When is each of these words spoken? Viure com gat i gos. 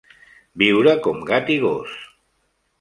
Viure 0.61 0.95
com 1.09 1.23
gat 1.33 1.53
i 1.59 1.61
gos. 1.69 1.95